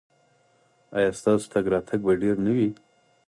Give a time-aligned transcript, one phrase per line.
[0.97, 2.69] ایا ستاسو تګ راتګ به ډیر نه وي؟